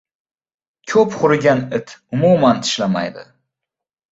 [0.93, 3.29] •Ko‘p hurigan it umuman tishlamaydi.